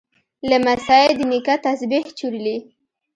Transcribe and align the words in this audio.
لمسی 0.49 1.05
د 1.17 1.19
نیکه 1.31 1.55
تسبیح 1.65 2.05
چورلي. 2.17 2.57